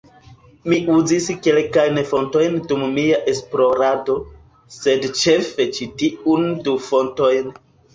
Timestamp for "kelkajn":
1.47-1.99